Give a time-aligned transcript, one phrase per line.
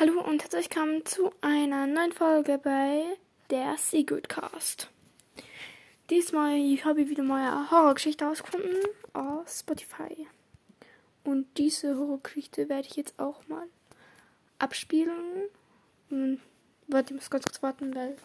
[0.00, 3.04] Hallo und herzlich willkommen zu einer neuen Folge bei
[3.50, 4.88] der Secret Cast.
[6.08, 8.78] Diesmal habe ich wieder mal eine Horrorgeschichte ausgefunden
[9.12, 10.26] aus Spotify.
[11.24, 13.66] Und diese Horrorgeschichte werde ich jetzt auch mal
[14.58, 15.42] abspielen.
[16.08, 16.40] Hm,
[16.88, 18.16] warte, ich muss ganz kurz warten, weil.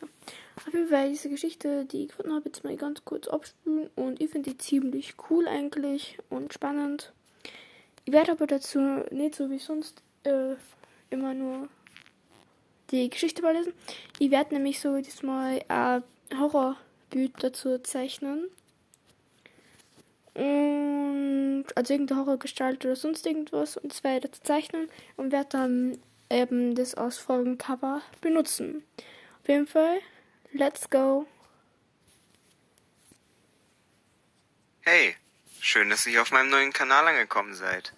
[0.00, 0.08] Ja.
[0.56, 3.90] Auf jeden Fall diese Geschichte, die ich gefunden habe, jetzt mal ganz kurz abspielen.
[3.96, 7.12] Und ich finde die ziemlich cool eigentlich und spannend.
[8.06, 8.78] Ich werde aber dazu
[9.10, 10.56] nicht so wie sonst äh,
[11.12, 11.68] immer nur
[12.90, 13.72] die Geschichte vorlesen.
[14.18, 16.02] Ich werde nämlich so diesmal ein
[16.36, 18.48] Horrorbild dazu zeichnen.
[20.34, 25.98] Und also irgendeine Horrorgestalt oder sonst irgendwas und zwei dazu zeichnen und werde dann
[26.30, 28.82] eben das aus Folgencover benutzen.
[29.42, 30.00] Auf jeden Fall,
[30.52, 31.26] let's go.
[34.80, 35.14] Hey,
[35.60, 37.92] schön, dass ihr auf meinem neuen Kanal angekommen seid.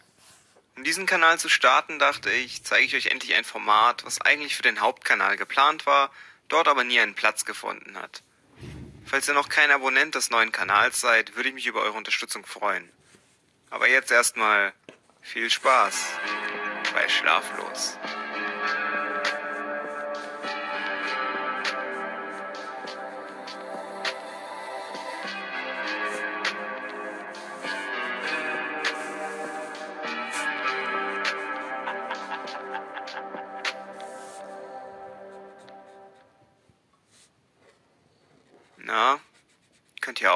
[0.85, 4.55] Um diesen Kanal zu starten, dachte ich, zeige ich euch endlich ein Format, was eigentlich
[4.55, 6.11] für den Hauptkanal geplant war,
[6.49, 8.23] dort aber nie einen Platz gefunden hat.
[9.07, 12.45] Falls ihr noch kein Abonnent des neuen Kanals seid, würde ich mich über eure Unterstützung
[12.45, 12.87] freuen.
[13.71, 14.75] Aber jetzt erstmal
[15.23, 16.19] viel Spaß
[16.93, 17.97] bei Schlaflos.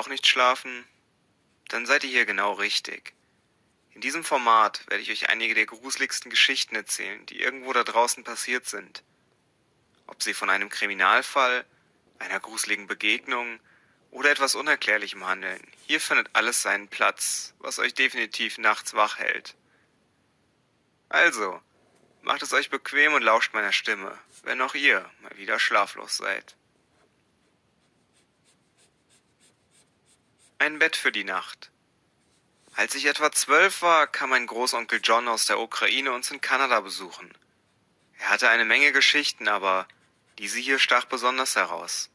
[0.08, 0.86] Auch nicht schlafen?
[1.68, 3.12] Dann seid ihr hier genau richtig.
[3.92, 8.24] In diesem Format werde ich euch einige der gruseligsten Geschichten erzählen, die irgendwo da draußen
[8.24, 9.02] passiert sind.
[10.06, 11.66] Ob sie von einem Kriminalfall,
[12.18, 13.60] einer gruseligen Begegnung
[14.10, 19.56] oder etwas Unerklärlichem handeln, hier findet alles seinen Platz, was euch definitiv nachts wach hält.
[21.10, 21.60] Also,
[22.22, 26.57] macht es euch bequem und lauscht meiner Stimme, wenn auch ihr mal wieder schlaflos seid.
[30.60, 31.70] Ein Bett für die Nacht.
[32.74, 36.80] Als ich etwa zwölf war, kam mein Großonkel John aus der Ukraine uns in Kanada
[36.80, 37.32] besuchen.
[38.18, 39.86] Er hatte eine Menge Geschichten, aber
[40.38, 42.10] diese hier stach besonders heraus.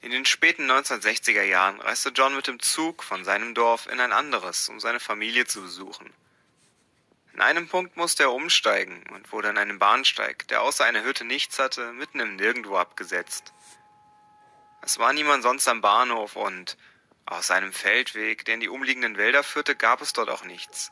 [0.00, 4.12] In den späten 1960er Jahren reiste John mit dem Zug von seinem Dorf in ein
[4.12, 6.14] anderes, um seine Familie zu besuchen.
[7.34, 11.24] In einem Punkt musste er umsteigen und wurde an einem Bahnsteig, der außer einer Hütte
[11.24, 13.52] nichts hatte, mitten im Nirgendwo abgesetzt.
[14.82, 16.76] Es war niemand sonst am Bahnhof und
[17.36, 20.90] aus einem Feldweg, der in die umliegenden Wälder führte, gab es dort auch nichts.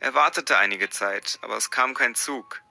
[0.00, 2.62] Er wartete einige Zeit, aber es kam kein Zug.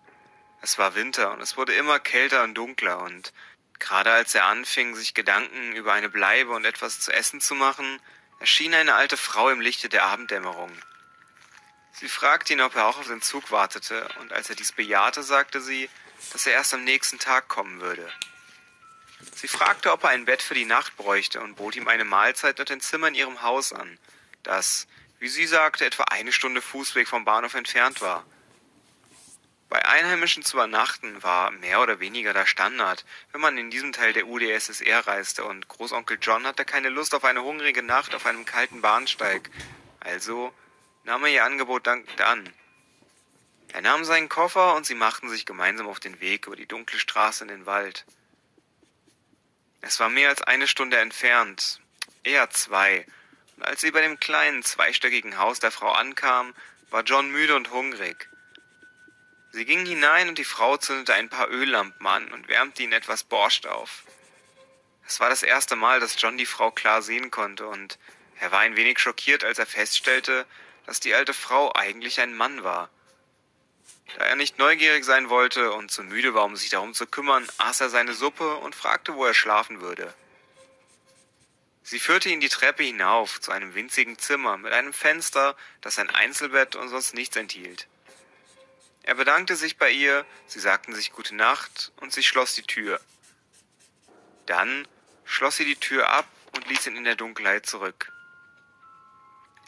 [0.62, 3.34] Es war Winter und es wurde immer kälter und dunkler und
[3.80, 8.00] gerade als er anfing, sich Gedanken über eine Bleibe und etwas zu essen zu machen,
[8.40, 10.72] erschien eine alte Frau im Lichte der Abenddämmerung.
[11.92, 15.24] Sie fragte ihn, ob er auch auf den Zug wartete, und als er dies bejahte,
[15.24, 15.90] sagte sie,
[16.32, 18.12] dass er erst am nächsten Tag kommen würde.
[19.34, 22.60] Sie fragte, ob er ein Bett für die Nacht bräuchte und bot ihm eine Mahlzeit
[22.60, 23.98] und ein Zimmer in ihrem Haus an,
[24.44, 24.88] das,
[25.20, 28.26] wie sie sagte, etwa eine Stunde Fußweg vom Bahnhof entfernt war.
[29.70, 34.14] Bei Einheimischen zu übernachten war mehr oder weniger der Standard, wenn man in diesem Teil
[34.14, 38.46] der UdSSR reiste, und Großonkel John hatte keine Lust auf eine hungrige Nacht auf einem
[38.46, 39.50] kalten Bahnsteig,
[40.00, 40.54] also
[41.04, 42.50] nahm er ihr Angebot dankend an.
[43.74, 47.00] Er nahm seinen Koffer und sie machten sich gemeinsam auf den Weg über die dunkle
[47.00, 48.06] Straße in den Wald.
[49.88, 51.80] Es war mehr als eine Stunde entfernt,
[52.24, 53.06] eher zwei,
[53.56, 56.54] und als sie bei dem kleinen zweistöckigen Haus der Frau ankam,
[56.90, 58.28] war John müde und hungrig.
[59.54, 63.24] Sie gingen hinein und die Frau zündete ein paar Öllampen an und wärmte ihn etwas
[63.24, 64.04] Borscht auf.
[65.08, 67.98] Es war das erste Mal, dass John die Frau klar sehen konnte, und
[68.42, 70.46] er war ein wenig schockiert, als er feststellte,
[70.86, 72.90] dass die alte Frau eigentlich ein Mann war.
[74.16, 77.48] Da er nicht neugierig sein wollte und zu müde war, um sich darum zu kümmern,
[77.58, 80.14] aß er seine Suppe und fragte, wo er schlafen würde.
[81.84, 86.10] Sie führte ihn die Treppe hinauf zu einem winzigen Zimmer mit einem Fenster, das ein
[86.10, 87.88] Einzelbett und sonst nichts enthielt.
[89.04, 93.00] Er bedankte sich bei ihr, sie sagten sich gute Nacht und sie schloss die Tür.
[94.48, 94.86] Dann
[95.24, 98.12] schloss sie die Tür ab und ließ ihn in der Dunkelheit zurück.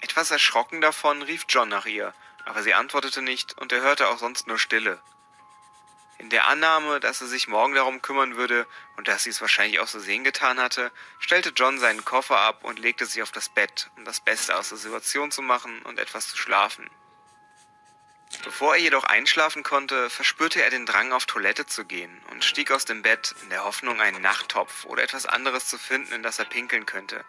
[0.01, 2.13] Etwas erschrocken davon rief John nach ihr,
[2.49, 4.99] aber sie antwortete nicht und er hörte auch sonst nur Stille.
[6.17, 8.67] In der Annahme, dass er sich morgen darum kümmern würde
[8.97, 12.79] und dass sie es wahrscheinlich aus Versehen getan hatte, stellte John seinen Koffer ab und
[12.79, 16.27] legte sich auf das Bett, um das Beste aus der Situation zu machen und etwas
[16.27, 16.89] zu schlafen.
[18.43, 22.71] Bevor er jedoch einschlafen konnte, verspürte er den Drang, auf Toilette zu gehen und stieg
[22.71, 26.39] aus dem Bett in der Hoffnung, einen Nachttopf oder etwas anderes zu finden, in das
[26.39, 27.23] er pinkeln könnte.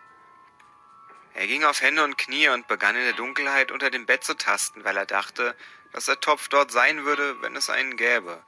[1.40, 4.34] Er ging auf Hände und Knie und begann in der Dunkelheit unter dem Bett zu
[4.34, 5.56] tasten, weil er dachte,
[5.90, 8.44] dass der Topf dort sein würde, wenn es einen gäbe.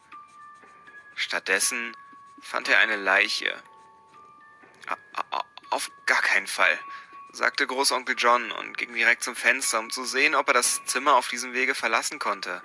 [1.14, 1.96] Stattdessen
[2.42, 3.50] fand er eine Leiche.
[5.70, 6.78] Auf gar keinen Fall,
[7.32, 11.14] sagte Großonkel John und ging direkt zum Fenster, um zu sehen, ob er das Zimmer
[11.14, 12.62] auf diesem Wege verlassen konnte.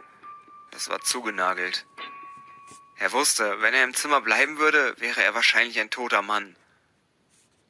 [0.71, 1.85] Es war zugenagelt.
[2.97, 6.57] Er wusste, wenn er im Zimmer bleiben würde, wäre er wahrscheinlich ein toter Mann.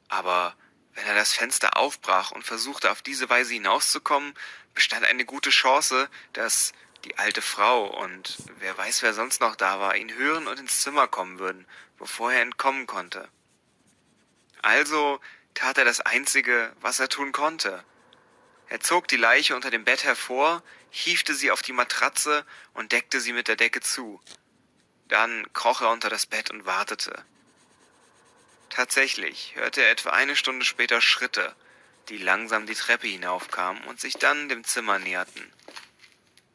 [0.08, 0.56] Aber
[0.98, 4.34] wenn er das Fenster aufbrach und versuchte auf diese Weise hinauszukommen,
[4.74, 6.72] bestand eine gute Chance, dass
[7.04, 10.82] die alte Frau und wer weiß, wer sonst noch da war, ihn hören und ins
[10.82, 11.66] Zimmer kommen würden,
[11.98, 13.28] bevor er entkommen konnte.
[14.60, 15.20] Also
[15.54, 17.84] tat er das Einzige, was er tun konnte.
[18.68, 22.44] Er zog die Leiche unter dem Bett hervor, hiefte sie auf die Matratze
[22.74, 24.20] und deckte sie mit der Decke zu.
[25.06, 27.24] Dann kroch er unter das Bett und wartete.
[28.78, 31.52] Tatsächlich hörte er etwa eine Stunde später Schritte,
[32.10, 35.52] die langsam die Treppe hinaufkamen und sich dann dem Zimmer näherten.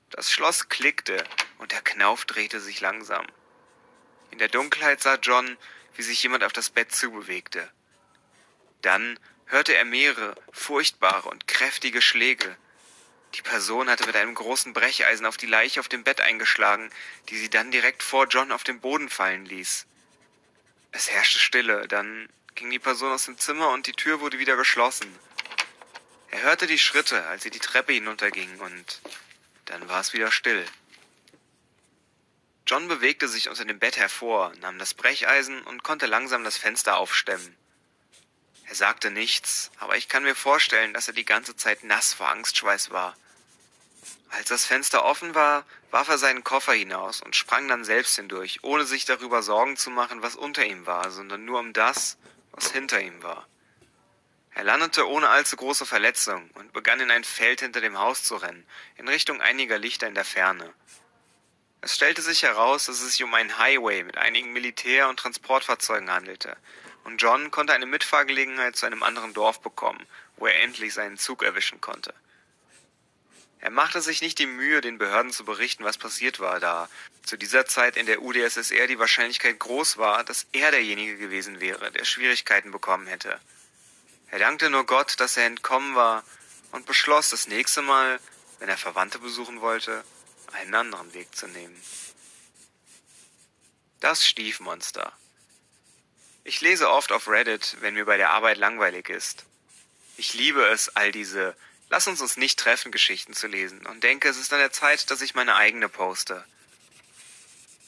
[0.10, 1.22] Das Schloss klickte
[1.58, 3.26] und der Knauf drehte sich langsam.
[4.32, 5.58] In der Dunkelheit sah John,
[5.96, 7.70] wie sich jemand auf das Bett zubewegte.
[8.82, 12.56] Dann hörte er mehrere furchtbare und kräftige Schläge.
[13.34, 16.90] Die Person hatte mit einem großen Brecheisen auf die Leiche auf dem Bett eingeschlagen,
[17.28, 19.88] die sie dann direkt vor John auf den Boden fallen ließ.
[20.96, 24.56] Es herrschte Stille, dann ging die Person aus dem Zimmer und die Tür wurde wieder
[24.56, 25.08] geschlossen.
[26.30, 29.02] Er hörte die Schritte, als sie die Treppe hinunterging, und
[29.66, 30.64] dann war es wieder still.
[32.68, 36.98] John bewegte sich unter dem Bett hervor, nahm das Brecheisen und konnte langsam das Fenster
[36.98, 37.58] aufstemmen.
[38.66, 42.30] Er sagte nichts, aber ich kann mir vorstellen, dass er die ganze Zeit nass vor
[42.30, 43.18] Angstschweiß war.
[44.30, 48.64] Als das Fenster offen war, warf er seinen Koffer hinaus und sprang dann selbst hindurch,
[48.64, 52.18] ohne sich darüber Sorgen zu machen, was unter ihm war, sondern nur um das,
[52.52, 53.48] was hinter ihm war.
[54.56, 58.36] Er landete ohne allzu große Verletzung und begann in ein Feld hinter dem Haus zu
[58.36, 58.66] rennen,
[58.98, 60.74] in Richtung einiger Lichter in der Ferne.
[61.82, 66.12] Es stellte sich heraus, dass es sich um einen Highway mit einigen Militär- und Transportfahrzeugen
[66.12, 66.56] handelte,
[67.04, 70.06] und John konnte eine Mitfahrgelegenheit zu einem anderen Dorf bekommen,
[70.38, 72.14] wo er endlich seinen Zug erwischen konnte.
[73.64, 76.90] Er machte sich nicht die Mühe, den Behörden zu berichten, was passiert war, da
[77.24, 81.90] zu dieser Zeit in der UdSSR die Wahrscheinlichkeit groß war, dass er derjenige gewesen wäre,
[81.90, 83.40] der Schwierigkeiten bekommen hätte.
[84.28, 86.26] Er dankte nur Gott, dass er entkommen war
[86.74, 88.20] und beschloss, das nächste Mal,
[88.60, 90.04] wenn er Verwandte besuchen wollte,
[90.52, 91.82] einen anderen Weg zu nehmen.
[94.02, 95.14] Das Stiefmonster.
[96.44, 99.46] Ich lese oft auf Reddit, wenn mir bei der Arbeit langweilig ist.
[100.18, 101.56] Ich liebe es, all diese
[101.94, 105.12] Lass uns uns nicht treffen Geschichten zu lesen und denke, es ist an der Zeit,
[105.12, 106.44] dass ich meine eigene poste.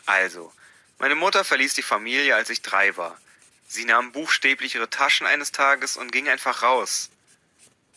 [0.06, 0.54] Also,
[1.00, 3.20] meine Mutter verließ die Familie, als ich drei war.
[3.68, 7.10] Sie nahm buchstäblich ihre Taschen eines Tages und ging einfach raus.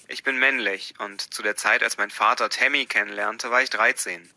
[0.07, 4.31] Ich bin männlich und zu der Zeit, als mein Vater Tammy kennenlernte, war ich 13.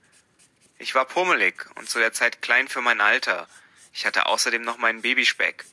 [0.78, 3.48] Ich war pummelig und zu der Zeit klein für mein Alter.
[3.94, 5.64] Ich hatte außerdem noch meinen Babyspeck.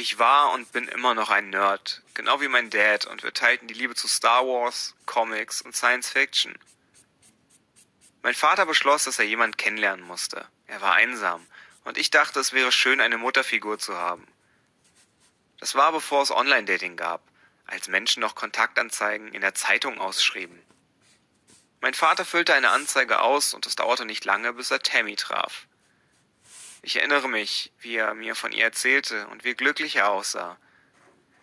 [0.00, 3.66] Ich war und bin immer noch ein Nerd, genau wie mein Dad, und wir teilten
[3.66, 6.56] die Liebe zu Star Wars, Comics und Science Fiction.
[8.22, 10.46] Mein Vater beschloss, dass er jemand kennenlernen musste.
[10.68, 11.44] Er war einsam,
[11.82, 14.24] und ich dachte, es wäre schön, eine Mutterfigur zu haben.
[15.58, 17.20] Das war bevor es Online-Dating gab,
[17.66, 20.62] als Menschen noch Kontaktanzeigen in der Zeitung ausschrieben.
[21.80, 25.66] Mein Vater füllte eine Anzeige aus und es dauerte nicht lange, bis er Tammy traf.
[26.82, 30.56] Ich erinnere mich, wie er mir von ihr erzählte und wie glücklich er aussah.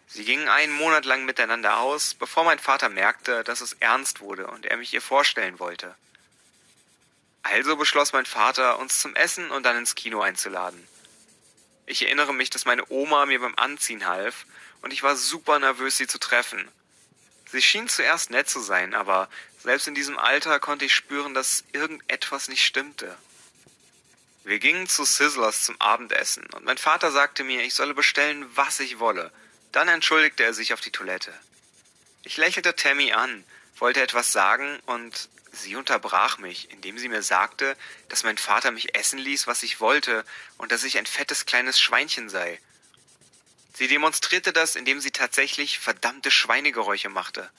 [0.08, 4.48] Sie gingen einen Monat lang miteinander aus, bevor mein Vater merkte, dass es ernst wurde
[4.48, 5.96] und er mich ihr vorstellen wollte.
[7.44, 10.88] Also beschloss mein Vater, uns zum Essen und dann ins Kino einzuladen.
[11.86, 14.46] Ich erinnere mich, dass meine Oma mir beim Anziehen half
[14.82, 16.68] und ich war super nervös, sie zu treffen.
[17.52, 19.30] Sie schien zuerst nett zu sein, aber
[19.62, 23.16] selbst in diesem Alter konnte ich spüren, dass irgendetwas nicht stimmte.
[24.46, 28.80] Wir gingen zu Sizzlers zum Abendessen und mein Vater sagte mir, ich solle bestellen, was
[28.80, 29.32] ich wolle.
[29.72, 31.34] Dann entschuldigte er sich auf die Toilette.
[32.22, 33.44] Ich lächelte Tammy an,
[33.80, 37.76] wollte etwas sagen und sie unterbrach mich, indem sie mir sagte,
[38.10, 40.24] dass mein Vater mich essen ließ, was ich wollte
[40.60, 42.60] und dass ich ein fettes kleines Schweinchen sei.
[43.74, 47.50] Sie demonstrierte das, indem sie tatsächlich verdammte Schweinegeräusche machte.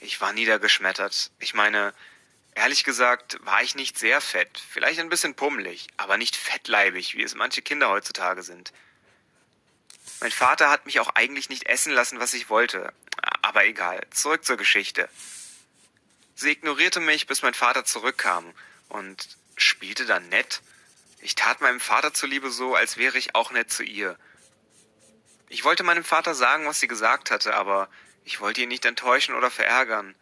[0.00, 1.30] Ich war niedergeschmettert.
[1.40, 1.92] Ich meine,
[2.54, 7.22] Ehrlich gesagt war ich nicht sehr fett, vielleicht ein bisschen pummelig, aber nicht fettleibig, wie
[7.22, 8.72] es manche Kinder heutzutage sind.
[10.20, 12.92] Mein Vater hat mich auch eigentlich nicht essen lassen, was ich wollte.
[13.42, 15.08] Aber egal, zurück zur Geschichte.
[16.36, 18.52] Sie ignorierte mich, bis mein Vater zurückkam
[18.88, 20.62] und spielte dann nett.
[21.20, 24.16] Ich tat meinem Vater zuliebe so, als wäre ich auch nett zu ihr.
[25.48, 27.88] Ich wollte meinem Vater sagen, was sie gesagt hatte, aber
[28.24, 30.14] ich wollte ihn nicht enttäuschen oder verärgern.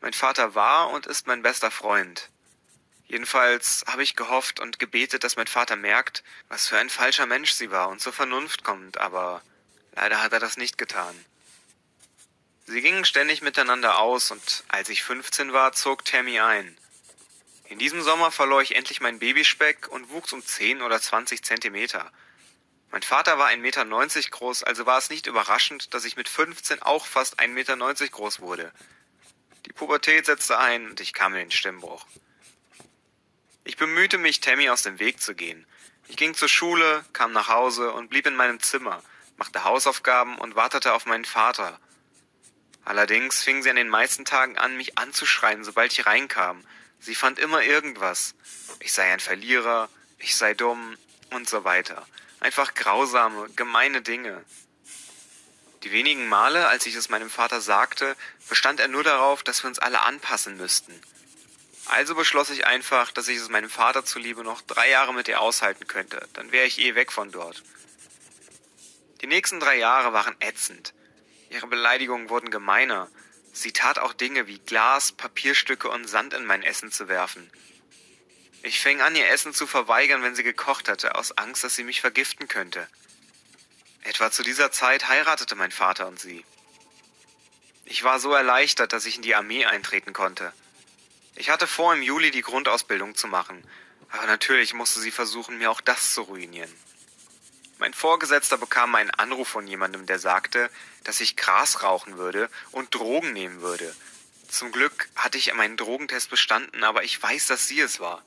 [0.00, 2.30] Mein Vater war und ist mein bester Freund.
[3.08, 7.52] Jedenfalls habe ich gehofft und gebetet, dass mein Vater merkt, was für ein falscher Mensch
[7.52, 9.42] sie war und zur Vernunft kommt, aber
[9.92, 11.14] leider hat er das nicht getan.
[12.66, 16.76] Sie gingen ständig miteinander aus und als ich 15 war, zog Tammy ein.
[17.68, 22.10] In diesem Sommer verlor ich endlich meinen Babyspeck und wuchs um 10 oder 20 Zentimeter.
[22.90, 26.82] Mein Vater war 1,90 Meter groß, also war es nicht überraschend, dass ich mit 15
[26.82, 27.76] auch fast 1,90 Meter
[28.08, 28.72] groß wurde.
[29.66, 32.06] Die Pubertät setzte ein und ich kam in den Stimmbruch.
[33.64, 35.66] Ich bemühte mich, Tammy aus dem Weg zu gehen.
[36.08, 39.02] Ich ging zur Schule, kam nach Hause und blieb in meinem Zimmer,
[39.36, 41.80] machte Hausaufgaben und wartete auf meinen Vater.
[42.84, 46.64] Allerdings fing sie an den meisten Tagen an, mich anzuschreien, sobald ich reinkam.
[47.00, 48.36] Sie fand immer irgendwas.
[48.78, 50.96] Ich sei ein Verlierer, ich sei dumm
[51.30, 52.06] und so weiter.
[52.38, 54.44] Einfach grausame, gemeine Dinge.
[55.86, 58.16] Die wenigen Male, als ich es meinem Vater sagte,
[58.48, 61.00] bestand er nur darauf, dass wir uns alle anpassen müssten.
[61.84, 65.40] Also beschloss ich einfach, dass ich es meinem Vater zuliebe noch drei Jahre mit ihr
[65.40, 67.62] aushalten könnte, dann wäre ich eh weg von dort.
[69.20, 70.92] Die nächsten drei Jahre waren ätzend.
[71.50, 73.08] Ihre Beleidigungen wurden gemeiner.
[73.52, 77.48] Sie tat auch Dinge wie Glas, Papierstücke und Sand in mein Essen zu werfen.
[78.64, 81.84] Ich fing an, ihr Essen zu verweigern, wenn sie gekocht hatte, aus Angst, dass sie
[81.84, 82.88] mich vergiften könnte.
[84.06, 86.44] Etwa zu dieser Zeit heiratete mein Vater und sie.
[87.84, 90.52] Ich war so erleichtert, dass ich in die Armee eintreten konnte.
[91.34, 93.64] Ich hatte vor, im Juli die Grundausbildung zu machen,
[94.10, 96.72] aber natürlich musste sie versuchen, mir auch das zu ruinieren.
[97.78, 100.70] Mein Vorgesetzter bekam einen Anruf von jemandem, der sagte,
[101.02, 103.92] dass ich Gras rauchen würde und Drogen nehmen würde.
[104.48, 108.24] Zum Glück hatte ich meinen Drogentest bestanden, aber ich weiß, dass sie es war.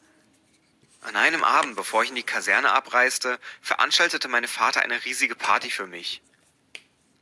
[1.02, 5.72] An einem Abend, bevor ich in die Kaserne abreiste, veranstaltete mein Vater eine riesige Party
[5.72, 6.22] für mich.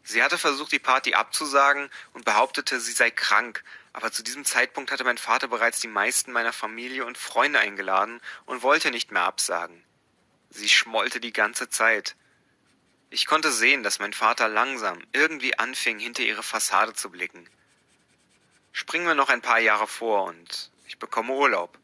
[0.04, 4.92] Sie hatte versucht, die Party abzusagen und behauptete, sie sei krank, aber zu diesem Zeitpunkt
[4.92, 9.24] hatte mein Vater bereits die meisten meiner Familie und Freunde eingeladen und wollte nicht mehr
[9.24, 9.84] absagen.
[10.50, 12.16] Sie schmollte die ganze Zeit.
[13.10, 17.50] Ich konnte sehen, dass mein Vater langsam irgendwie anfing, hinter ihre Fassade zu blicken.
[18.72, 21.78] Springen wir noch ein paar Jahre vor und ich bekomme Urlaub.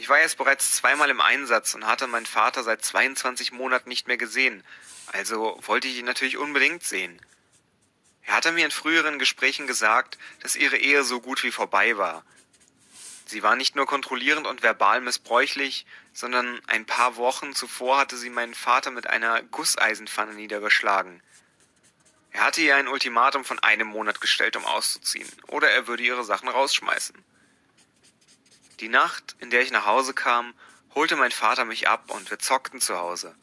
[0.00, 4.06] Ich war jetzt bereits zweimal im Einsatz und hatte meinen Vater seit 22 Monaten nicht
[4.06, 4.62] mehr gesehen,
[5.08, 7.20] also wollte ich ihn natürlich unbedingt sehen.
[8.22, 12.24] Er hatte mir in früheren Gesprächen gesagt, dass ihre Ehe so gut wie vorbei war.
[13.26, 18.30] Sie war nicht nur kontrollierend und verbal missbräuchlich, sondern ein paar Wochen zuvor hatte sie
[18.30, 21.22] meinen Vater mit einer Gusseisenpfanne niedergeschlagen.
[22.30, 26.24] Er hatte ihr ein Ultimatum von einem Monat gestellt, um auszuziehen, oder er würde ihre
[26.24, 27.24] Sachen rausschmeißen.
[28.80, 30.54] Die Nacht, in der ich nach Hause kam,
[30.94, 33.34] holte mein Vater mich ab und wir zockten zu Hause.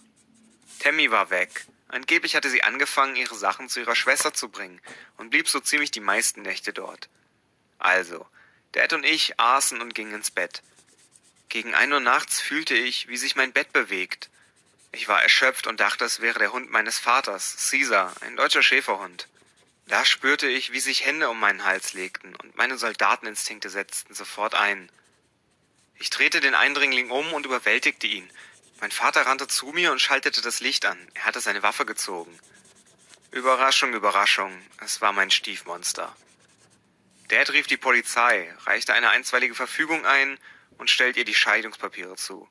[0.80, 1.66] Tammy war weg.
[1.88, 4.82] Angeblich hatte sie angefangen, ihre Sachen zu ihrer Schwester zu bringen
[5.18, 7.10] und blieb so ziemlich die meisten Nächte dort.
[7.80, 8.26] Also,
[8.72, 10.64] Dad und ich aßen und gingen ins Bett.
[11.50, 14.30] Gegen ein Uhr nachts fühlte ich, wie sich mein Bett bewegt.
[14.92, 19.28] Ich war erschöpft und dachte, es wäre der Hund meines Vaters, Caesar, ein deutscher Schäferhund.
[19.88, 24.56] Da spürte ich, wie sich Hände um meinen Hals legten, und meine Soldateninstinkte setzten sofort
[24.56, 24.90] ein.
[25.98, 28.30] Ich drehte den Eindringling um und überwältigte ihn,
[28.82, 31.00] mein Vater rannte zu mir und schaltete das Licht an.
[31.14, 32.38] Er hatte seine Waffe gezogen.
[33.32, 36.16] Überraschung, Überraschung, es war mein Stiefmonster.
[37.30, 40.38] Dad rief die Polizei, reichte eine einstweilige Verfügung ein
[40.78, 42.48] und stellt ihr die Scheidungspapiere zu.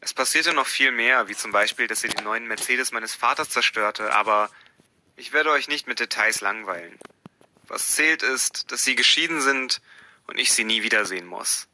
[0.00, 3.50] Es passierte noch viel mehr, wie zum Beispiel, dass sie den neuen Mercedes meines Vaters
[3.50, 4.50] zerstörte, aber
[5.16, 6.98] ich werde euch nicht mit Details langweilen.
[7.68, 9.80] Was zählt ist, dass sie geschieden sind
[10.26, 11.68] und ich sie nie wiedersehen muss.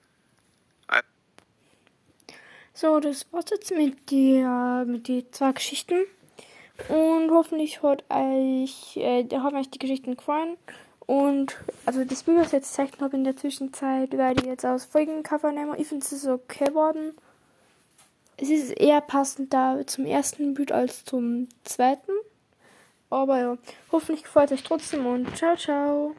[2.73, 6.07] So, das war's jetzt mit der, mit die zwei Geschichten.
[6.89, 10.57] Und hoffentlich hat euch, äh, euch die Geschichten gefallen.
[11.07, 14.65] Und, also das Bild, was ich jetzt gezeigt habe in der Zwischenzeit, werde ich jetzt
[14.65, 15.75] aus Folgencover nehmen.
[15.77, 17.15] Ich finde es okay geworden.
[18.37, 22.13] Es ist eher passend da zum ersten Bild als zum zweiten.
[23.11, 23.59] Aber ja,
[23.91, 26.15] hoffentlich gefällt euch trotzdem und ciao, ciao.